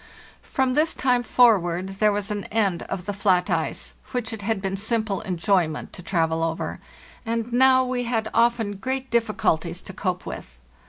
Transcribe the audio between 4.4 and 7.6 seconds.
had been simple enjoyment to travel over; and